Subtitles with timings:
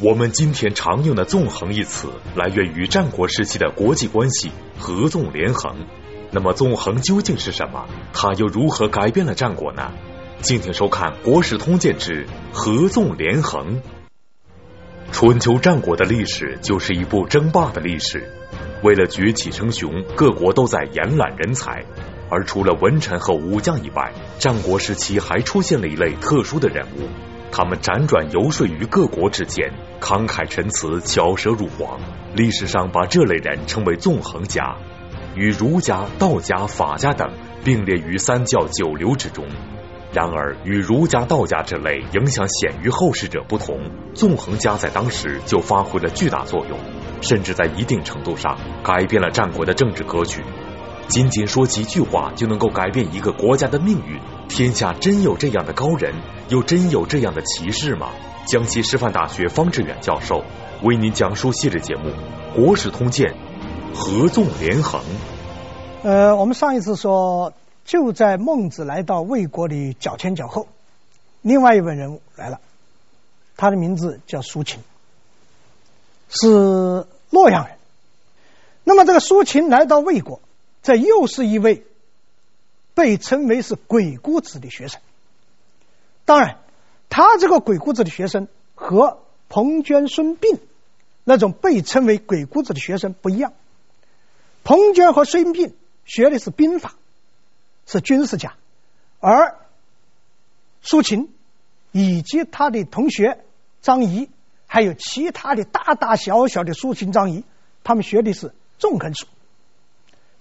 [0.00, 5.76] 我们今天常用的“纵横”一词，来源于战国时期的国际关系——合纵连横。
[6.32, 7.86] 那么，纵横究竟是什么？
[8.12, 9.92] 它又如何改变了战国呢？
[10.40, 13.76] 敬请收看《国史通鉴之合纵连横》。
[15.12, 18.28] 春秋战国的历史就是一部争霸的历史。
[18.82, 21.84] 为了崛起称雄，各国都在延揽人才。
[22.28, 27.06] 而除了文臣和武将以外，战国时期还出现了一类特殊的人物。
[27.52, 29.70] 他们辗转游说于各国之间，
[30.00, 32.00] 慷慨陈词，巧舌如簧。
[32.34, 34.78] 历史上把这类人称为纵横家，
[35.36, 37.30] 与儒家、道家、法家等
[37.62, 39.44] 并列于三教九流之中。
[40.14, 43.78] 然而，与儒家、道家之类影响显于后世者不同，
[44.14, 46.78] 纵横家在当时就发挥了巨大作用，
[47.20, 50.42] 甚至在一定程度上改变了战国的政治格局。
[51.08, 56.14] 仅仅说几句话就能够改变一个国家的命运，天下真有这样的高人，
[56.48, 58.08] 又真有这样的奇士吗？
[58.46, 60.42] 江西师范大学方志远教授
[60.82, 62.10] 为您讲述系列节目
[62.54, 63.34] 《国史通鉴·
[63.94, 65.00] 合纵连横》。
[66.02, 67.52] 呃，我们上一次说，
[67.84, 70.66] 就在孟子来到魏国里脚前脚后，
[71.42, 72.58] 另外一位人物来了，
[73.56, 74.80] 他的名字叫苏秦，
[76.28, 77.76] 是洛阳人。
[78.82, 80.40] 那么这个苏秦来到魏国。
[80.82, 81.86] 这又是一位
[82.94, 85.00] 被称为是鬼谷子的学生。
[86.24, 86.58] 当然，
[87.08, 90.58] 他这个鬼谷子的学生和彭涓、孙膑
[91.24, 93.52] 那种被称为鬼谷子的学生不一样。
[94.64, 95.72] 彭涓和孙膑
[96.04, 96.94] 学的是兵法，
[97.86, 98.54] 是军事家，
[99.20, 99.58] 而
[100.82, 101.32] 苏秦
[101.90, 103.44] 以及他的同学
[103.82, 104.28] 张仪，
[104.66, 107.44] 还有其他的大大小小的苏秦、张仪，
[107.84, 109.26] 他们学的是纵横术。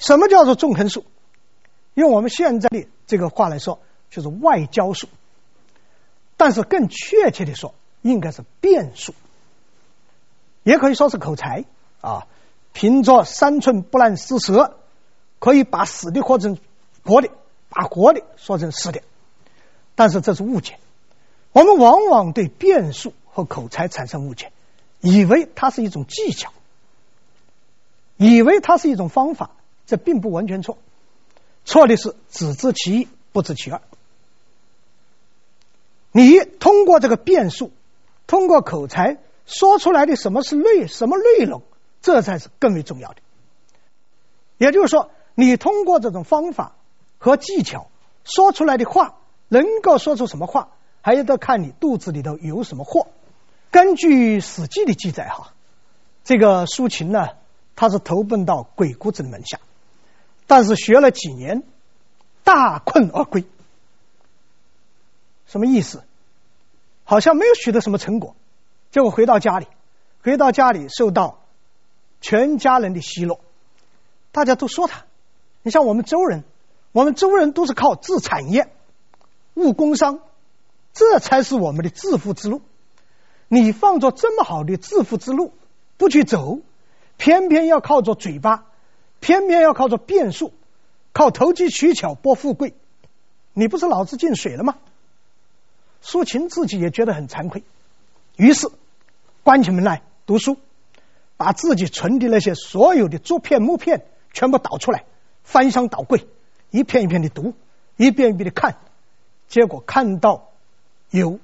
[0.02, 1.06] 什么叫做纵横术？
[1.94, 5.08] 用我们现在的这个话来说，就是外交术。
[6.38, 9.14] 但是更确切的说，应该是变术，
[10.64, 11.66] 也可以说是口才
[12.02, 12.26] 啊。
[12.74, 14.78] 凭着三寸不烂之舌，
[15.38, 16.58] 可以把死的活成
[17.04, 17.30] 活的，
[17.70, 19.04] 把活的说成死的。
[19.94, 20.80] 但是这是误解，
[21.52, 24.52] 我们往往对变术和口才产生误解，
[25.00, 26.52] 以为它是一种技巧，
[28.18, 29.52] 以为它是一种方法。
[29.92, 30.78] 这并不完全错，
[31.66, 33.82] 错的是只知其一，不知其二。
[36.14, 37.74] 你通过这个辩术，
[38.26, 41.62] 通过口才说出来的什么是内什么内容，
[42.02, 43.18] 这才是更为重要的。
[44.60, 46.78] 也就是说，你通过这种方法
[47.18, 47.88] 和技巧
[48.24, 49.18] 说出来的话，
[49.50, 50.70] 能够说出什么话，
[51.02, 53.08] 还要得看你肚子里头有什么货。
[53.72, 55.52] 根据《史记》的记载，哈，
[56.24, 57.28] 这个苏秦呢，
[57.76, 59.60] 他是投奔到鬼谷子的门下。
[60.52, 61.64] 但是学了几年，
[62.44, 63.46] 大困而归。
[65.48, 66.04] 什么意思？
[67.06, 68.36] 好像没有取得什么成果，
[68.92, 69.68] 结果回到家里，
[70.22, 71.40] 回到家里受到
[72.20, 73.40] 全家人的奚落，
[74.34, 75.06] 大家都说他。
[75.64, 76.44] 你像我们周人，
[76.92, 78.74] 我们周人都是靠自产业、
[79.54, 80.20] 务工商，
[80.92, 82.62] 这才是我们的致富之路。
[83.48, 85.54] 你放着这么好的致富之路
[85.96, 86.60] 不去走，
[87.16, 88.66] 偏偏要靠着嘴巴。
[89.22, 90.52] 偏偏要靠着变数，
[91.14, 92.74] 靠投机取巧博富贵，
[93.54, 94.76] 你不是脑子进水了吗？
[96.02, 97.64] 苏秦自己也觉得很惭愧，
[98.36, 98.70] 于是
[99.44, 100.58] 关起门来读书，
[101.38, 105.06] 把自己存的那些所有的竹片木片全部倒出来，
[105.44, 106.28] 翻箱倒柜，
[106.72, 107.54] 一片一片的读，
[107.98, 108.78] 一遍一遍的看，
[109.48, 110.50] 结果看到
[111.12, 111.40] 有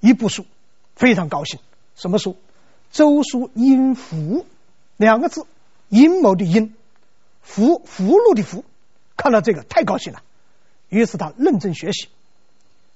[0.00, 0.44] 一部书，
[0.96, 1.60] 非常高兴，
[1.94, 2.32] 什么书？
[2.90, 4.16] 《周书阴符》
[4.96, 5.46] 两个字，
[5.88, 6.74] 阴谋的阴。
[7.42, 8.64] 福福禄的福，
[9.16, 10.22] 看到这个太高兴了，
[10.88, 12.08] 于是他认真学习，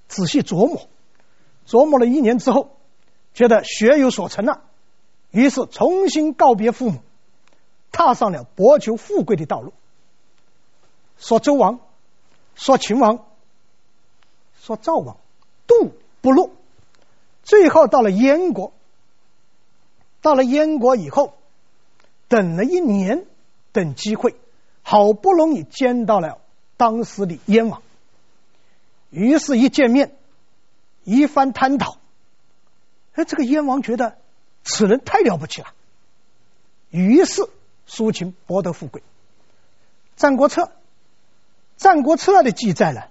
[0.08, 0.88] 仔细琢磨，
[1.66, 2.76] 琢磨了一年之后，
[3.34, 4.62] 觉得学有所成了，
[5.30, 7.00] 于是重新告别父母，
[7.90, 9.74] 踏上了博求富贵的道路。
[11.18, 11.80] 说周王，
[12.54, 13.26] 说秦王，
[14.62, 15.18] 说赵王，
[15.66, 16.52] 度不落，
[17.42, 18.72] 最后到了燕国，
[20.22, 21.34] 到了燕国以后，
[22.28, 23.26] 等了一年。
[23.72, 24.34] 等机会，
[24.88, 26.38] 好不容易见到了
[26.76, 27.82] 当时的燕王，
[29.10, 30.14] 于是，一见面，
[31.02, 31.98] 一番探讨，
[33.14, 34.16] 哎，这个燕王觉得
[34.62, 35.74] 此人太了不起了，
[36.90, 37.48] 于是
[37.84, 39.00] 苏秦博得富贵。
[40.14, 40.62] 《战国策》
[41.76, 43.02] 《战国策》的记载呢，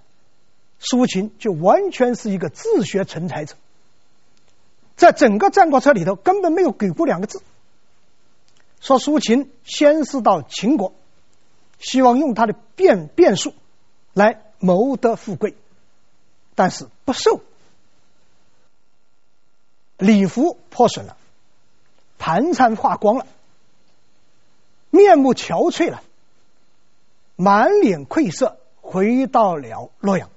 [0.78, 3.54] 苏秦就完全是一个自学成才者，
[4.96, 7.42] 在整个《战国策》里头根本没有“给过”两个字。
[8.80, 10.94] 说苏秦先是到秦国，
[11.78, 13.54] 希望用他的辩辩术
[14.12, 15.54] 来谋得富贵，
[16.54, 17.40] 但是不受，
[19.98, 21.16] 礼服破损了，
[22.18, 23.26] 盘缠花光了，
[24.90, 26.02] 面目憔悴了，
[27.36, 30.30] 满脸愧色，回到了洛阳。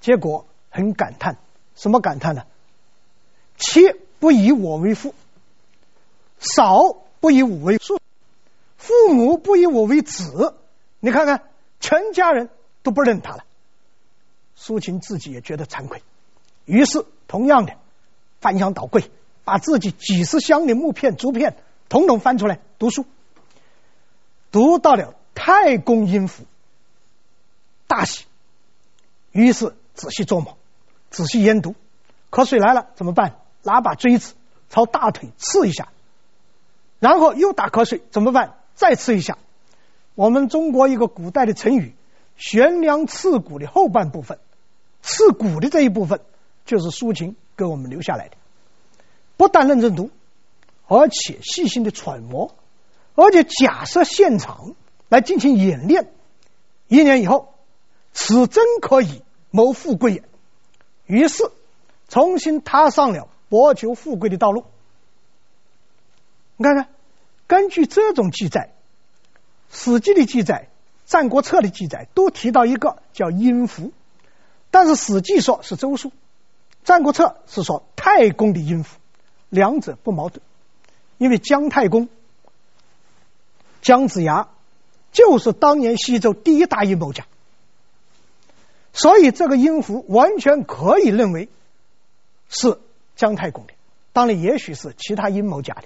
[0.00, 1.36] 结果很感叹，
[1.74, 2.46] 什么感叹呢？
[3.56, 3.80] 妻
[4.18, 5.14] 不以我为父，
[6.38, 8.00] 嫂不以我为叔，
[8.80, 10.56] 父母不以我为子。
[11.00, 11.42] 你看看，
[11.80, 12.48] 全家人
[12.82, 13.44] 都不认他了。
[14.56, 16.02] 苏秦自己也觉得惭愧，
[16.64, 17.74] 于是同样的
[18.40, 19.10] 翻箱倒柜，
[19.44, 21.56] 把自己几十箱的木片、竹片
[21.88, 23.04] 统统翻出来读书，
[24.50, 26.44] 读到了太公阴符，
[27.86, 28.24] 大喜，
[29.32, 30.56] 于是仔细琢磨，
[31.10, 31.74] 仔细研读，
[32.30, 33.38] 瞌睡来了怎么办？
[33.62, 34.34] 拿把锥子
[34.70, 35.88] 朝大腿刺一下，
[36.98, 38.58] 然后又打瞌睡怎么办？
[38.74, 39.38] 再刺一下。
[40.14, 41.94] 我们中国一个古代的成语
[42.36, 44.38] “悬梁刺股”的后半部分。
[45.02, 46.20] 刺股的这一部分，
[46.66, 48.36] 就是苏秦给我们留下来的。
[49.38, 50.10] 不但认真读，
[50.86, 52.54] 而且细心的揣摩，
[53.14, 54.74] 而且假设现场
[55.08, 56.12] 来进行演练。
[56.88, 57.54] 一年以后，
[58.12, 60.24] 此真可以谋富贵也。
[61.06, 61.50] 于是，
[62.08, 64.64] 重新踏上了博求富贵的道路。
[66.58, 66.88] 你看看，
[67.50, 68.70] 根据这种记载，
[69.76, 70.68] 《史记》的记载，
[71.10, 73.90] 《战国策》的记载，都提到一个叫阴符。
[74.70, 76.10] 但是《史记》说是周书，
[76.84, 78.98] 《战国策》是说太公的阴符，
[79.48, 80.40] 两者不矛盾，
[81.18, 82.08] 因为姜太公
[83.82, 84.48] 姜子牙
[85.10, 87.26] 就是当年西周第一大阴谋家，
[88.92, 91.48] 所以这个阴符完全可以认为
[92.48, 92.78] 是
[93.16, 93.72] 姜太公的，
[94.12, 95.82] 当然也许是其他阴谋家的，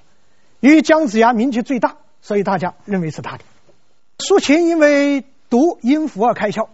[0.65, 3.45] 由于姜子牙名气最大，所以大家认为是他的。
[4.19, 6.69] 苏秦因为读音符而开窍，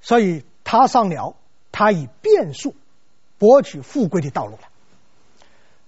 [0.00, 0.44] 所以。
[0.64, 1.34] 他上了
[1.70, 2.74] 他以变数
[3.36, 4.60] 博取富贵的道路了。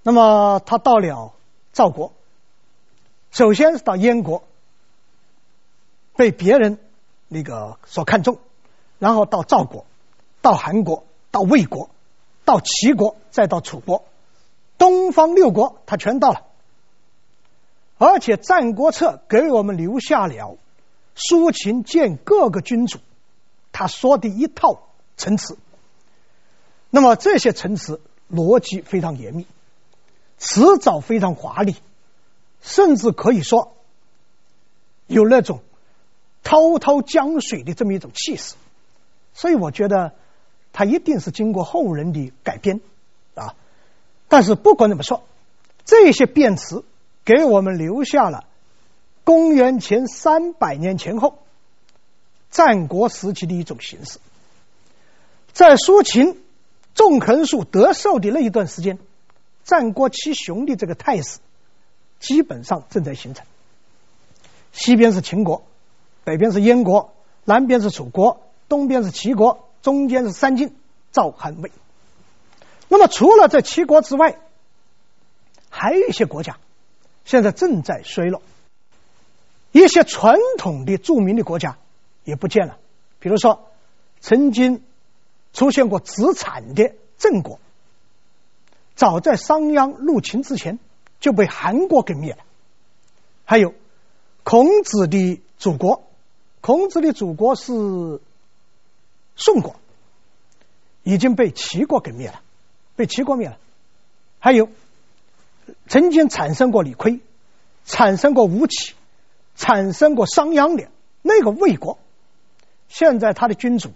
[0.03, 1.33] 那么他到了
[1.73, 2.12] 赵国，
[3.31, 4.43] 首先是到燕国，
[6.17, 6.79] 被别人
[7.29, 8.41] 那个所看重，
[8.99, 9.87] 然后到赵国，
[10.43, 11.89] 到韩国，到魏国，
[12.45, 14.05] 到齐国，再到楚国，
[14.77, 16.44] 东方六国他全到了。
[18.05, 20.59] 而且《战国策》给我们留下了
[21.15, 22.99] 苏秦见各个君主。
[23.73, 24.83] 他说的一套
[25.17, 25.56] 陈词，
[26.91, 29.47] 那么这些陈词逻辑非常严密，
[30.37, 31.77] 辞藻非常华丽，
[32.61, 33.75] 甚至可以说
[35.06, 35.62] 有那种
[36.43, 38.55] 滔滔江水的这么一种气势，
[39.33, 40.12] 所以我觉得
[40.75, 42.83] 他一定是经过后人的改编
[43.35, 43.55] 啊。
[44.29, 45.23] 但是不管怎么说，
[45.87, 46.85] 这些辩词
[47.25, 48.44] 给我们留下了
[49.25, 51.38] 公元前三百年前后。
[52.50, 54.21] 战国时期的一种形式，
[55.53, 56.41] 在苏秦
[56.94, 59.00] 纵横术得受的那一段时间，
[59.65, 61.41] 战国七雄的这个态势
[62.21, 63.44] 基本上正在形成。
[64.73, 65.65] 西边是秦国，
[66.23, 67.12] 北边是燕国，
[67.44, 70.77] 南边是楚国，东边是齐国，中间是三晋、
[71.11, 71.73] 赵、韩、魏。
[72.87, 74.38] 那么除了这七国之外，
[75.70, 76.56] 还有一些国家
[77.25, 78.43] 现在正在衰落，
[79.73, 81.79] 一些传统的著名的国家。
[82.26, 82.79] 也不见了。
[83.21, 83.69] 比如说，
[84.23, 84.82] 曾经
[85.53, 87.61] 出现过子产的郑国，
[88.97, 90.79] 早在商鞅入秦之前
[91.21, 92.39] 就被韩国给灭了。
[93.44, 93.75] 还有
[94.43, 96.03] 孔子的祖国，
[96.63, 98.22] 孔子的祖国是
[99.37, 99.77] 宋国，
[101.03, 102.41] 已经被齐国给灭了，
[102.96, 103.58] 被齐国灭了。
[104.39, 104.70] 还有
[105.89, 107.21] 曾经产生过李悝，
[107.85, 108.94] 产生过吴起，
[109.56, 110.89] 产生过商鞅的
[111.23, 111.99] 那个魏国。
[112.89, 113.93] 现在他的君主，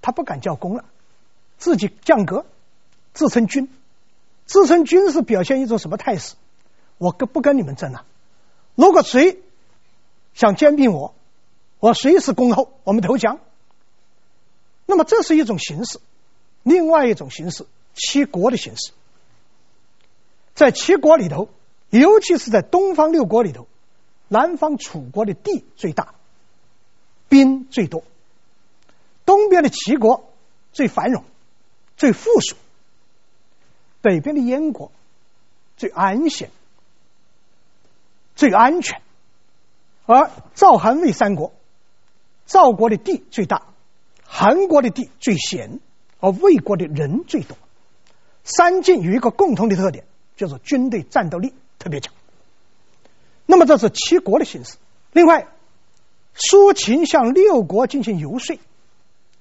[0.00, 0.84] 他不敢叫公了，
[1.58, 2.46] 自己降格，
[3.12, 3.68] 自称君，
[4.44, 6.34] 自称君是表现一种什么态势？
[6.98, 8.04] 我跟不跟你们争了？
[8.74, 9.40] 如果谁
[10.34, 11.14] 想兼并我，
[11.80, 13.40] 我随时恭候，我们投降。
[14.86, 15.98] 那么这是一种形式，
[16.62, 18.92] 另外一种形式，七国的形式，
[20.56, 21.48] 在七国里头，
[21.90, 23.68] 尤其是在东方六国里头，
[24.26, 26.14] 南方楚国的地最大。
[27.28, 28.04] 兵最多，
[29.24, 30.32] 东边的齐国
[30.72, 31.24] 最繁荣、
[31.96, 32.54] 最富庶，
[34.00, 34.92] 北边的燕国
[35.76, 36.50] 最安闲、
[38.36, 39.02] 最安全，
[40.06, 41.52] 而赵、韩、魏三国，
[42.46, 43.66] 赵国的地最大，
[44.24, 45.80] 韩国的地最闲，
[46.20, 47.58] 而魏国的人最多。
[48.44, 50.04] 三晋有一个共同的特点，
[50.36, 52.14] 就是军队战斗力特别强。
[53.46, 54.76] 那么这是七国的形式，
[55.12, 55.48] 另外。
[56.38, 58.58] 苏秦向六国进行游说，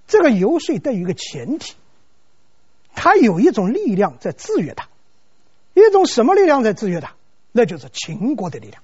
[0.08, 1.74] 这个游说得有一个前提，
[2.96, 4.88] 他有一种力量在制约他，
[5.74, 7.16] 一一种什么力量在制约他？
[7.52, 8.82] 那就是秦国的力量。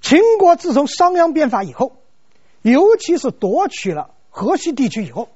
[0.00, 1.92] 秦国自从商鞅变法以后，
[2.62, 5.28] 尤其是夺取了河西地区以后，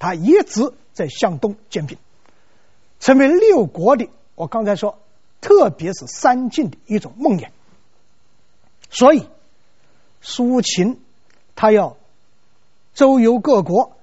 [0.00, 1.98] 他一直在向东兼并，
[2.98, 4.08] 成为六国的。
[4.36, 5.00] 我刚才说，
[5.40, 7.48] 特别是三晋的一种梦魇。
[8.88, 9.26] 所以，
[10.20, 11.00] 苏秦
[11.56, 11.96] 他要
[12.94, 13.96] 周游各国，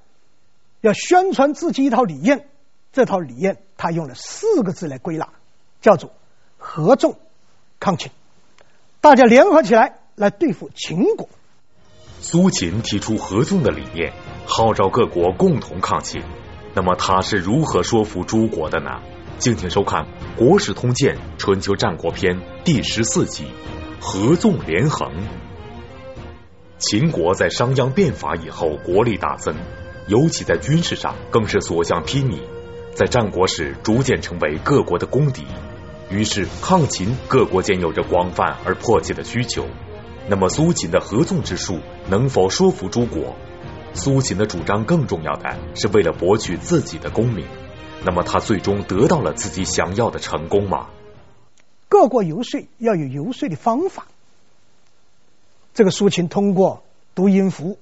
[0.82, 2.50] 要宣传自己一套理念。
[2.92, 5.30] 这套理念，他用了四个字来归纳，
[5.82, 6.12] 叫做
[6.60, 7.18] “合纵
[7.80, 8.12] 抗秦”。
[9.02, 11.30] 大家联合起来来对付秦国。
[12.22, 14.14] 苏秦提出合纵的理念，
[14.46, 16.24] 号召各国共同抗秦。
[16.76, 19.02] 那么他是如何说服诸国的呢？
[19.40, 20.04] 敬请收看
[20.38, 23.46] 《国史通鉴·春秋战国篇》第十四集
[24.00, 25.10] 《合纵连横》。
[26.78, 29.54] 秦国在商鞅变法以后，国力大增，
[30.08, 32.40] 尤其在军事上更是所向披靡，
[32.94, 35.44] 在战国时逐渐成为各国的公敌。
[36.10, 39.66] 于是抗秦，各国间有着广泛而迫切的需求。
[40.30, 43.36] 那么苏秦的合纵之术能否说服诸国？
[43.94, 47.46] 苏秦的主张更重要的是为了博取自己的功名。
[48.06, 50.90] 那么他最终得到了自己想要的成功吗？
[51.88, 54.08] 各国游说要有游说的方法。
[55.74, 56.84] 这个苏秦通过
[57.16, 57.78] 读音符，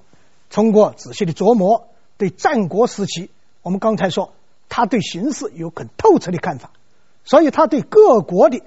[0.49, 1.87] 通过仔细的琢磨，
[2.17, 4.33] 对战国时期，我们刚才说
[4.69, 6.71] 他对形势有很透彻的看法，
[7.23, 8.61] 所以他对各国的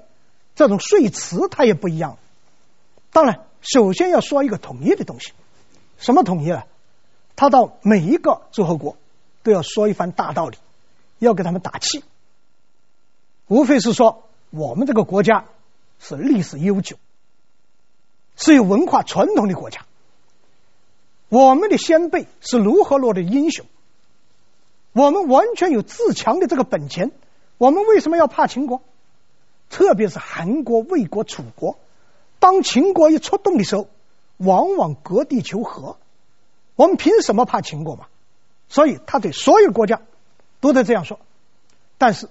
[0.55, 2.17] 这种说辞他也不一样。
[3.11, 5.31] 当然，首先要说一个统一的东西，
[5.97, 6.65] 什么统一啊？
[7.35, 8.97] 他到每一个诸侯国
[9.43, 10.57] 都要说一番大道理。
[11.19, 12.03] 要给他们打气，
[13.47, 15.45] 无非是说我们这个国家
[15.99, 16.97] 是历史悠久，
[18.35, 19.85] 是有文化传统的国家。
[21.29, 23.65] 我们的先辈是如何落的英雄，
[24.93, 27.11] 我们完全有自强的这个本钱。
[27.57, 28.81] 我们为什么要怕秦国？
[29.69, 31.79] 特别是韩国、魏国、楚国，
[32.39, 33.87] 当秦国一出动的时候，
[34.37, 35.97] 往往割地求和。
[36.75, 38.07] 我们凭什么怕秦国嘛？
[38.67, 40.01] 所以他对所有国家。
[40.59, 41.19] 都得这样说，
[41.97, 42.29] 但是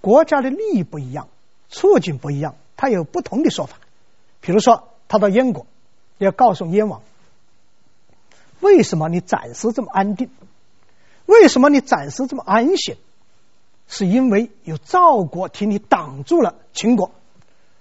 [0.00, 1.28] 国家的利益不一样，
[1.70, 3.78] 处境不一样，他有不同的说法。
[4.40, 5.66] 比如说，他到燕国，
[6.18, 7.02] 要告诉燕王，
[8.60, 10.30] 为什么你暂时这么安定？
[11.26, 12.96] 为什么你暂时这么安闲？
[13.86, 17.10] 是因为有赵国替你挡住了秦国，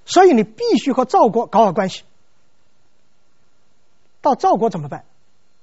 [0.05, 2.03] 所以你必须和赵国搞好关系。
[4.21, 5.05] 到赵国怎么办？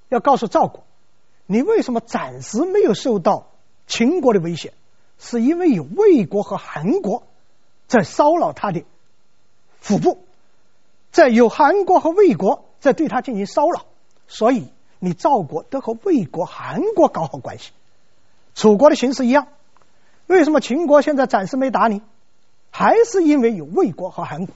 [0.09, 0.83] 要告诉赵国，
[1.45, 3.50] 你为什么暂时没有受到？
[3.87, 4.73] 秦国的威胁，
[5.19, 7.23] 是因为有魏国和韩国
[7.87, 8.83] 在骚扰他的
[9.79, 10.23] 腹部，
[11.11, 13.85] 在有韩国和魏国在对他进行骚扰，
[14.27, 14.69] 所以
[14.99, 17.71] 你赵国得和魏国、韩国搞好关系。
[18.55, 19.47] 楚国的形势一样，
[20.27, 22.01] 为什么秦国现在暂时没打你？
[22.69, 24.55] 还是因为有魏国和韩国。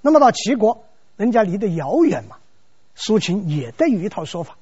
[0.00, 0.84] 那么到齐国，
[1.16, 2.38] 人家离得遥远嘛，
[2.94, 4.56] 苏秦也得有一套说法。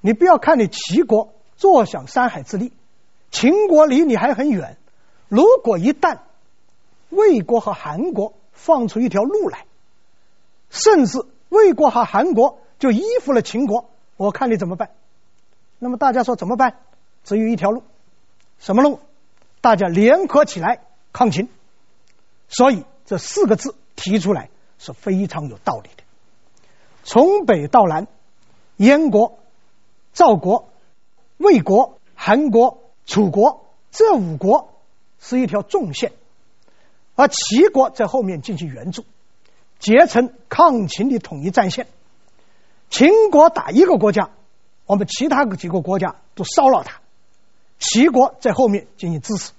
[0.00, 2.72] 你不要看你齐国坐享山海之利。
[3.36, 4.78] 秦国离你还很远，
[5.28, 6.20] 如果一旦
[7.10, 9.66] 魏国和韩国放出一条路来，
[10.70, 14.88] 甚至魏国和韩国就依附了秦国，我看你怎么办？
[15.78, 16.78] 那么大家说怎么办？
[17.24, 17.82] 只有一条路，
[18.58, 19.00] 什么路？
[19.60, 20.80] 大家联合起来
[21.12, 21.50] 抗秦。
[22.48, 26.04] 所以这四个字提出来是非常有道理的。
[27.04, 28.06] 从北到南，
[28.78, 29.38] 燕国、
[30.14, 30.70] 赵国、
[31.36, 32.85] 魏国、韩国。
[33.06, 34.74] 楚国这五国
[35.18, 36.12] 是一条纵线，
[37.14, 39.04] 而齐国在后面进行援助，
[39.78, 41.86] 结成抗秦的统一战线。
[42.90, 44.30] 秦国打一个国家，
[44.84, 47.00] 我们其他几个国家都骚扰他，
[47.78, 49.52] 齐国在后面进行支持。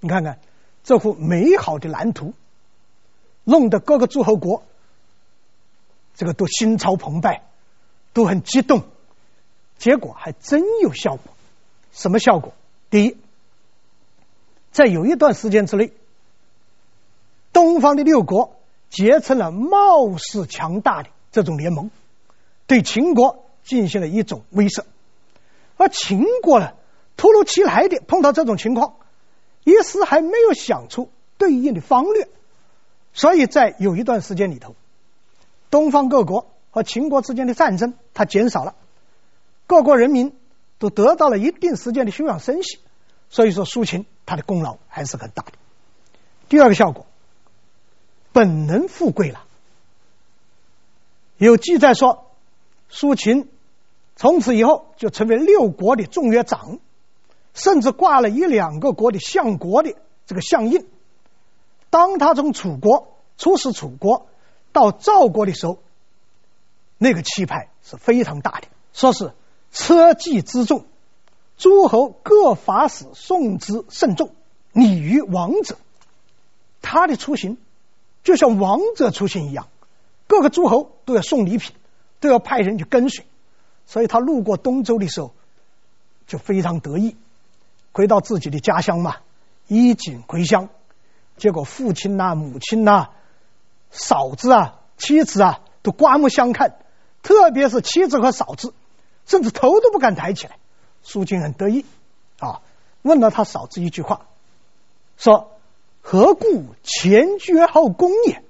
[0.00, 0.38] 你看看
[0.82, 2.34] 这幅美好的蓝图，
[3.44, 4.62] 弄得各个诸侯国
[6.14, 7.42] 这个都心潮澎湃，
[8.12, 8.84] 都很激动，
[9.78, 11.34] 结果还真有效果。
[11.92, 12.52] 什么效果？
[12.92, 13.16] 第一，
[14.70, 15.92] 在有一段时间之内，
[17.50, 18.54] 东方的六国
[18.90, 21.90] 结成了貌似强大的这种联盟，
[22.66, 24.84] 对秦国进行了一种威慑。
[25.78, 26.74] 而秦国呢，
[27.16, 28.96] 突如其来的碰到这种情况，
[29.64, 31.08] 一时还没有想出
[31.38, 32.28] 对应的方略，
[33.14, 34.74] 所以在有一段时间里头，
[35.70, 38.74] 东方各国和秦国之间的战争它减少了，
[39.66, 40.36] 各国人民。
[40.82, 42.80] 都得到了一定时间的休养生息，
[43.30, 45.52] 所以说苏秦他的功劳还是很大的。
[46.48, 47.06] 第二个效果，
[48.32, 49.44] 本能富贵了。
[51.36, 52.32] 有记载说，
[52.88, 53.48] 苏秦
[54.16, 56.80] 从此以后就成为六国的众约长，
[57.54, 59.94] 甚至挂了一两个国的相国的
[60.26, 60.88] 这个相印。
[61.90, 64.26] 当他从楚国出使楚国
[64.72, 65.78] 到赵国的时候，
[66.98, 69.32] 那个气派是非常大的，说是
[69.72, 70.84] 车骑之众，
[71.56, 74.30] 诸侯各法使送之甚重，
[74.72, 75.76] 礼于王者。
[76.82, 77.56] 他的出行
[78.22, 79.68] 就像王者出行一样，
[80.26, 81.74] 各个诸侯都要送礼品，
[82.20, 83.24] 都要派人去跟随。
[83.86, 85.32] 所以他路过东周的时候，
[86.26, 87.16] 就非常得意，
[87.92, 89.16] 回到自己的家乡嘛，
[89.68, 90.68] 衣锦回乡。
[91.36, 93.08] 结果父亲呐、母亲呐、
[93.90, 96.78] 嫂子啊、妻子啊，都刮目相看，
[97.22, 98.74] 特别是妻子和嫂子，
[99.26, 100.58] 甚至头都不敢抬起来。
[101.02, 101.84] 苏秦很得意
[102.38, 102.62] 啊，
[103.02, 104.26] 问了他嫂子一句话，
[105.16, 105.50] 说
[106.00, 108.42] ：“何故前居而后恭也？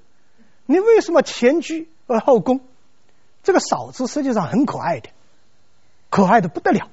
[0.66, 2.60] 你为什么前居而后恭？”
[3.42, 5.08] 这个嫂子实际上很可爱的。
[6.10, 6.90] 可爱的不得了，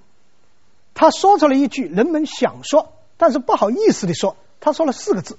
[0.93, 5.37] 他说出了一句人们想说但是不好意思的说，他说了四个字：“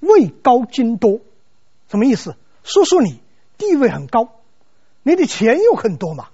[0.00, 1.20] 位高金多”，
[1.90, 2.36] 什么意思？
[2.62, 3.20] 叔叔你
[3.58, 4.30] 地位很高，
[5.02, 6.28] 你的钱又很多嘛，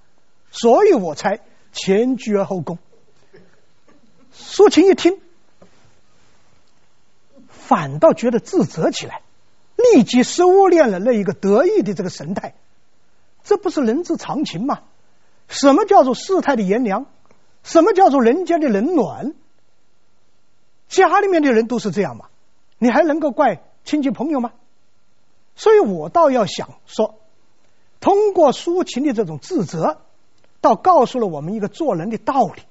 [0.51, 1.41] 所以我才
[1.73, 2.79] 前居而后恭。
[4.33, 5.21] 苏秦一听，
[7.49, 9.23] 反倒觉得自责起来，
[9.77, 12.55] 立即收敛了那一个得意的这个神态，
[13.45, 14.81] 这不是人之常情吗？
[15.49, 17.07] 什么叫做世态的炎凉？
[17.63, 19.35] 什么叫做人间的冷暖？
[20.89, 22.27] 家里面的人都是这样嘛？
[22.79, 24.53] 你还能够怪亲戚朋友吗？
[25.55, 27.21] 所以我倒要想说，
[28.01, 30.01] 通过苏秦的这种自责，
[30.61, 32.63] 倒告诉了我们一个做人的道理：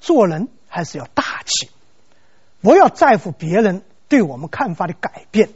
[0.00, 1.70] 做人还是要大气，
[2.60, 5.50] 不要在乎别人对我们看法的改变。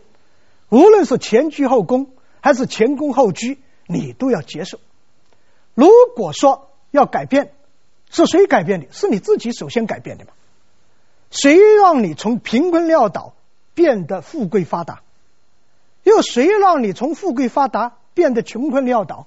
[0.69, 2.11] 无论是前居后恭，
[2.41, 4.79] 还是前恭后居，你都要接受。
[5.75, 7.53] 如果说要改变，
[8.11, 8.87] 是谁改变的？
[8.91, 10.33] 是你自己首先改变的嘛？
[11.31, 13.35] 谁让你从贫困潦倒
[13.75, 15.03] 变得富贵发达？
[16.03, 19.27] 又谁让你从富贵发达变得穷困潦倒？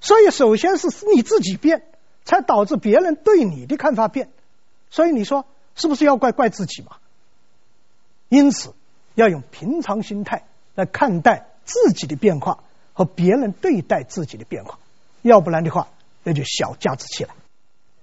[0.00, 1.82] 所以，首先是你自己变，
[2.24, 4.30] 才导致别人对你的看法变。
[4.90, 5.44] 所以，你说
[5.76, 6.96] 是不是要怪怪自己嘛？
[8.28, 8.74] 因此，
[9.14, 14.78] 要用平常心态来看待自己的变化和别人对待自己的变化。
[15.22, 15.88] 要不然的话，
[16.22, 17.34] 那就小家子气了。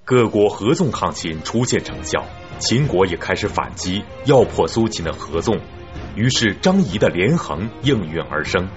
[0.06, 2.26] 各国合纵抗秦初见成效，
[2.60, 5.60] 秦国也开始反击，要破苏秦的合纵。
[6.16, 8.70] 于是张仪的连横应运而生。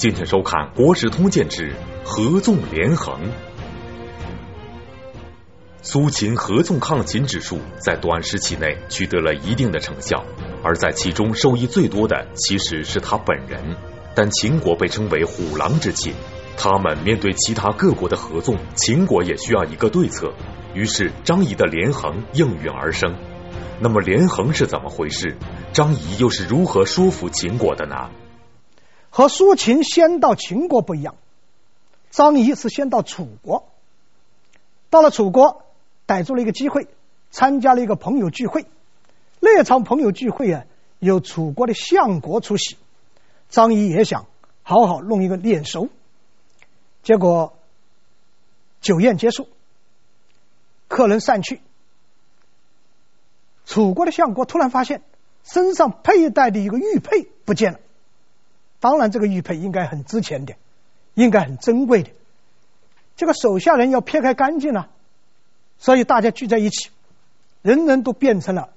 [0.00, 1.74] 今天收看《国史通鉴之
[2.06, 3.14] 合纵连横》。
[5.82, 10.24] 苏秦合纵抗秦之术在短时期内取得了一定的成效，
[10.62, 13.76] 而在其中受益最多的其实是他本人。
[14.14, 16.14] 但秦国被称为虎狼之秦。
[16.56, 20.32] 他们面对其他各国的合纵，秦国也需要一个对策。
[20.72, 23.14] 于是张仪的连横应运而生。
[23.78, 25.36] 那么连横是怎么回事？
[25.74, 28.08] 张仪又是如何说服秦国的呢？
[29.10, 31.16] 和苏秦先到秦国不一样，
[32.10, 33.68] 张仪是先到楚国。
[34.88, 35.64] 到了楚国，
[36.06, 36.88] 逮住了一个机会，
[37.30, 38.66] 参加了一个朋友聚会。
[39.40, 40.64] 那场朋友聚会啊，
[40.98, 42.76] 有楚国的相国出席。
[43.48, 44.26] 张仪也想
[44.62, 45.88] 好好弄一个脸熟。
[47.02, 47.54] 结果
[48.80, 49.48] 酒宴结束，
[50.86, 51.60] 客人散去，
[53.66, 55.02] 楚国的相国突然发现
[55.42, 57.80] 身上佩戴的一个玉佩不见了。
[58.80, 60.54] 当然，这个玉佩应该很值钱的，
[61.14, 62.10] 应该很珍贵的。
[63.16, 64.88] 这个手下人要撇开干净了，
[65.78, 66.90] 所以大家聚在一起，
[67.60, 68.70] 人人都变成了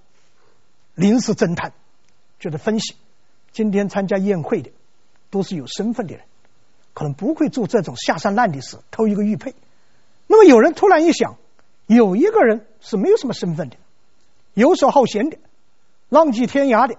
[0.94, 1.72] 临时侦探，
[2.40, 2.96] 就是分析
[3.54, 4.72] 今天参加宴会的
[5.30, 6.26] 都是有身份的人。
[6.94, 9.56] 可能不会做这种下三滥的事，偷一个玉佩。
[10.28, 11.38] 那么有人突然一想，
[11.88, 13.78] 有一个人是没有什么身份的，
[14.54, 15.38] 游手好闲的，
[16.10, 16.96] 浪迹天涯的，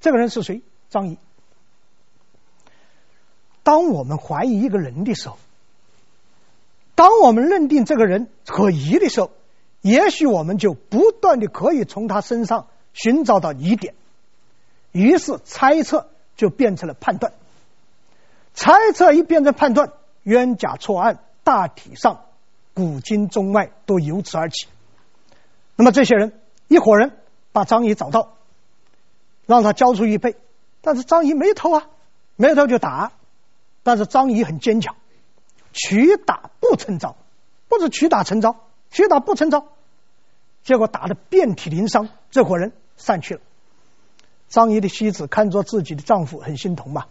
[0.00, 0.62] 这个人是谁？
[0.90, 1.18] 张仪。
[3.68, 5.36] 当我们怀疑一个人的时候，
[6.94, 9.30] 当我们认定这个人可疑的时候，
[9.82, 13.92] 也许我们就不断的可以从他身上寻找到疑点，
[14.90, 17.34] 于是猜测就变成了判断。
[18.54, 22.22] 猜测一变成判断，冤假错案，大体上
[22.72, 24.66] 古今中外都由此而起。
[25.76, 27.12] 那么这些人一伙人
[27.52, 28.32] 把张仪找到，
[29.44, 30.36] 让他交出玉佩，
[30.80, 31.86] 但是张仪没偷啊，
[32.34, 33.12] 没偷就打。
[33.88, 34.96] 但是张仪很坚强，
[35.72, 37.16] 屈打不成招，
[37.68, 39.68] 不是屈打成招，屈打不成招，
[40.62, 42.10] 结果打得遍体鳞伤。
[42.30, 43.40] 这伙人散去了。
[44.50, 47.06] 张仪的妻子看着自己的丈夫，很心疼嘛。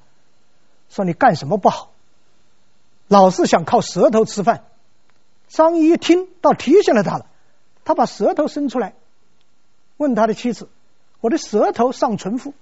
[0.87, 1.89] 说你干什么不好，
[3.07, 4.63] 老是想靠舌头吃饭。
[5.47, 7.25] 张仪一听，倒提醒了他了。
[7.85, 8.93] 他把舌头伸出来，
[9.97, 10.69] 问他的妻子
[11.21, 12.53] ：“我的舌头尚存乎？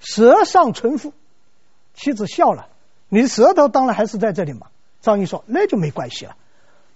[0.00, 1.12] 舌上存乎。
[1.92, 2.68] 妻子笑了，
[3.14, 4.68] 你舌头当然还是在这里嘛。
[5.02, 6.34] 张仪说：“那就没关系了，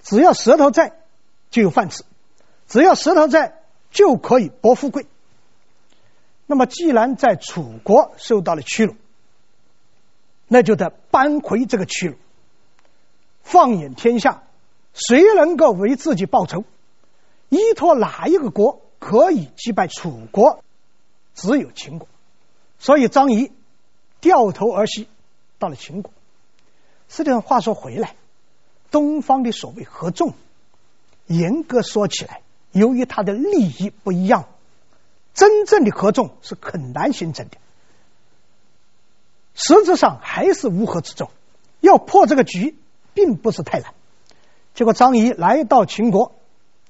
[0.02, 0.94] 只要舌头在，
[1.50, 2.04] 就有饭吃；
[2.66, 5.06] 只要舌头在，就可以博富贵。”
[6.48, 8.94] 那么，既然在楚国受到了屈辱，
[10.48, 12.14] 那就得扳回这个屈辱。
[13.42, 14.44] 放眼天下，
[14.94, 16.64] 谁能够为自己报仇？
[17.50, 20.64] 依托哪一个国可以击败楚国？
[21.34, 22.08] 只有秦国。
[22.78, 23.52] 所以张仪
[24.22, 25.08] 掉头而西，
[25.58, 26.12] 到了秦国。
[27.08, 28.16] 实际上，话说回来，
[28.90, 30.34] 东方的所谓合纵，
[31.26, 32.42] 严格说起来，
[32.72, 34.48] 由于他的利益不一样。
[35.34, 37.58] 真正的合纵是很难形成的，
[39.54, 41.30] 实质上还是乌合之众。
[41.80, 42.74] 要破这个局，
[43.12, 43.92] 并不是太难。
[44.74, 46.32] 结果张仪来到秦国，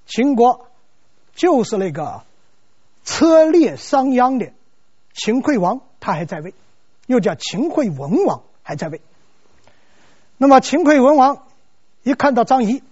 [0.06, 0.68] 秦国
[1.34, 2.22] 就是那个
[3.04, 4.52] 车裂商鞅的
[5.12, 6.54] 秦惠王，他还在位，
[7.06, 9.00] 又叫秦惠文王，还在位。
[10.38, 11.46] 那么秦惠文王
[12.02, 12.82] 一看到张仪，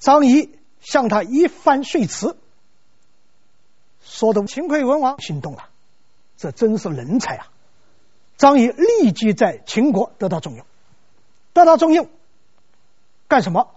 [0.00, 2.36] 张仪向他一番说辞。
[4.02, 5.68] 说的秦惠文王心动了，
[6.36, 7.46] 这真是人才啊！
[8.36, 10.66] 张仪立即在秦国得到重用，
[11.52, 12.08] 得到重用
[13.28, 13.70] 干什么？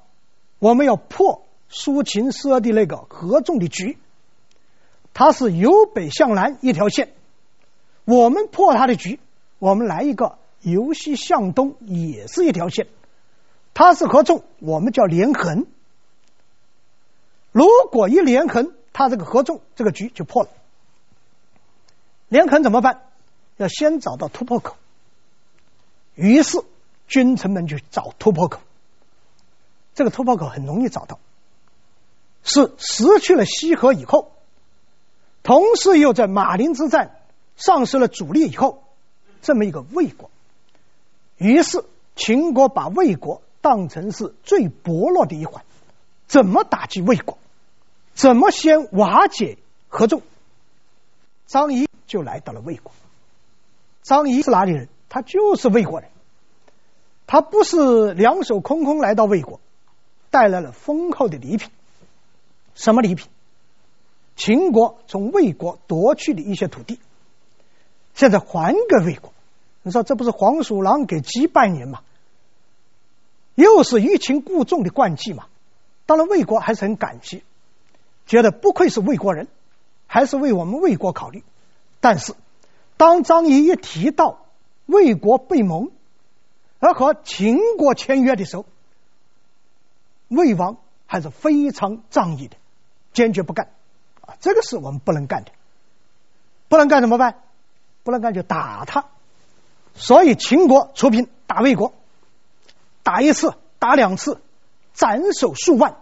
[0.58, 4.00] 我们要破苏秦设的那个合纵的局，
[5.14, 7.14] 它是由北向南一条线，
[8.06, 9.20] 我们破他的局，
[9.60, 12.88] 我们来一个由西向东也是一条线，
[13.74, 15.66] 它是合纵，我们叫连横。
[17.52, 18.74] 如果一连横。
[18.94, 20.50] 他这个合纵，这个局就破了。
[22.28, 23.04] 连横怎么办？
[23.56, 24.76] 要先找到突破口。
[26.14, 26.62] 于是
[27.08, 28.60] 君臣们就找突破口。
[29.96, 31.20] 这个突破口很容易找到，
[32.44, 34.34] 是失去了西河以后，
[35.42, 37.16] 同时又在马陵之战
[37.56, 38.84] 丧失了主力以后，
[39.42, 40.30] 这么一个魏国。
[41.42, 41.84] 于是
[42.16, 45.64] 秦国把魏国当成是最薄弱的一环，
[46.28, 47.40] 怎么打击魏国？
[48.14, 50.22] 怎么先瓦解合纵？
[51.48, 52.92] 张仪就来到了魏国。
[54.04, 54.88] 张仪是哪里人？
[55.10, 56.12] 他就是魏国人。
[57.26, 59.60] 他不是两手空空来到魏国，
[60.30, 61.72] 带来了丰厚的礼品。
[62.76, 63.28] 什么礼品？
[64.36, 67.00] 秦国从魏国夺去的一些土地，
[68.14, 69.34] 现在还给魏国。
[69.84, 72.02] 你说这不是黄鼠狼给鸡拜年吗？
[73.56, 75.48] 又是欲擒故纵的惯技嘛？
[76.06, 77.44] 当然，魏国还是很感激。
[78.26, 79.48] 觉得不愧是魏国人，
[80.08, 81.44] 还是为我们魏国考虑。
[82.00, 82.34] 但是，
[82.98, 84.46] 当张仪一提到
[84.86, 85.92] 魏国被盟
[86.80, 88.66] 而和秦国签约的时候，
[90.28, 92.56] 魏王还是非常仗义的，
[93.14, 93.70] 坚决不干。
[94.22, 95.52] 啊，这个是我们不能干的，
[96.70, 97.42] 不能干怎么办？
[98.04, 99.06] 不能干就打他。
[99.96, 101.94] 所以秦国出兵打魏国，
[103.04, 104.40] 打一次，打两次，
[104.94, 105.98] 斩首数万。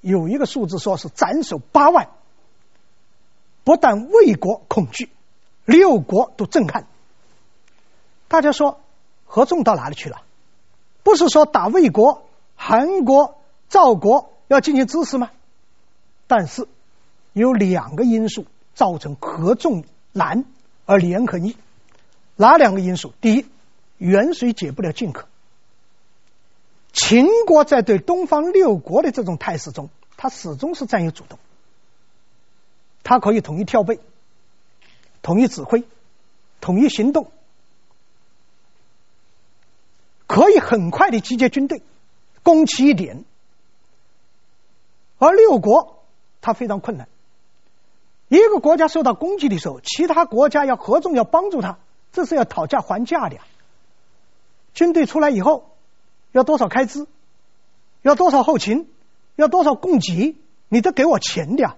[0.00, 2.08] 有一个数字说是斩首八万，
[3.64, 5.10] 不但魏国恐惧，
[5.64, 6.86] 六国都震撼。
[8.28, 8.80] 大家说
[9.24, 10.22] 合纵到哪里去了？
[11.02, 15.30] 不是说打魏国、韩国、赵国要进行支持吗？
[16.28, 16.68] 但是
[17.32, 20.44] 有两个因素造成合纵难
[20.84, 21.56] 而连横易。
[22.36, 23.12] 哪两个因素？
[23.20, 23.46] 第一，
[23.98, 25.26] 远水解不了近渴。
[26.92, 31.38] 秦国在对东方六国的这种态势中，他始终是占有主动，
[33.02, 34.00] 他可以统一调配、
[35.22, 35.84] 统一指挥、
[36.60, 37.30] 统一行动，
[40.26, 41.82] 可以很快的集结军队，
[42.42, 43.24] 攻其一点。
[45.18, 46.02] 而六国
[46.40, 47.08] 他非常困难，
[48.28, 51.78] 一个国家受到攻击的时候，其他国家要合纵要帮助他，
[52.16, 53.42] 这是要讨价还价的呀。
[54.72, 55.70] 军队出来以后。
[56.32, 57.06] 要多少开支？
[58.02, 58.90] 要多少后勤？
[59.36, 60.36] 要多少供给？
[60.68, 61.76] 你都给我钱的呀！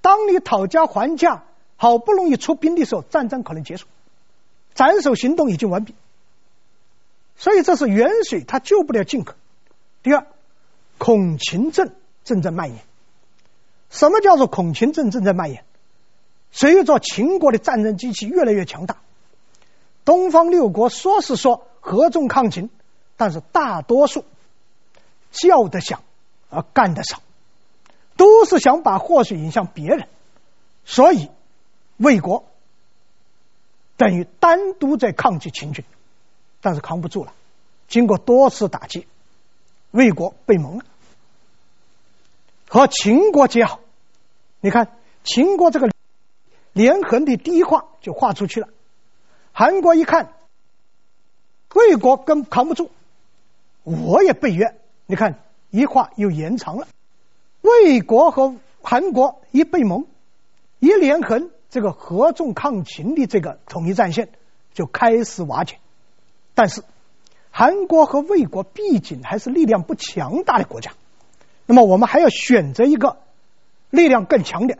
[0.00, 1.42] 当你讨价还价，
[1.74, 3.88] 好不容易出兵的时候，战争可能结束，
[4.76, 5.96] 斩首行动已经完毕。
[7.36, 9.34] 所以这是远水它救不了近渴。
[10.04, 10.28] 第二，
[10.98, 11.90] 恐秦症
[12.22, 12.78] 正在蔓延。
[13.90, 15.64] 什么叫做恐秦症正在蔓延？
[16.52, 18.98] 随着秦国的战争机器越来越强大，
[20.08, 22.70] 东方六国说是说合纵抗秦。
[23.18, 24.24] 但是大多数
[25.32, 26.02] 叫得响
[26.50, 27.20] 而干得少，
[28.16, 30.06] 都是想把祸水引向别人，
[30.84, 31.28] 所以
[31.96, 32.44] 魏国
[33.96, 35.84] 等于单独在抗击秦军，
[36.60, 37.34] 但是扛不住了。
[37.88, 39.08] 经过多次打击，
[39.90, 40.84] 魏国被蒙了，
[42.68, 43.80] 和秦国结好。
[44.60, 45.90] 你看秦国这个
[46.72, 48.68] 连横的第一画就画出去了，
[49.58, 50.34] 韩国一看，
[51.74, 52.90] 魏国跟扛不住，
[53.82, 54.76] 我也被约。
[55.06, 55.40] 你看，
[55.70, 56.86] 一画又延长了。
[57.62, 60.06] 魏国和韩国一被盟，
[60.78, 64.28] 一连横，这个合纵抗秦的这个统一战线
[64.74, 65.80] 就开始瓦解。
[66.54, 66.84] 但是，
[67.50, 70.92] 韩国和魏国毕竟还是力量不强大的国家，
[71.66, 73.16] 那么我们还要选择一个
[73.90, 74.78] 力量更强的、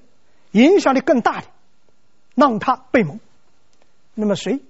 [0.53, 1.49] 影响力更大的，
[2.37, 3.19] 让他被盟。
[4.15, 4.61] 那么谁？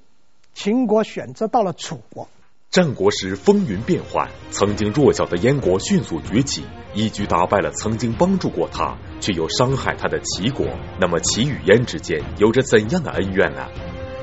[0.61, 2.27] 秦国选择到了楚国。
[2.69, 10.67] 战国时风云变幻，曾经弱小的燕国迅速崛起，一举打败了曾经帮助过他却又伤害他的齐国。
[11.01, 13.69] 那么齐与燕之间有着怎样的恩怨呢？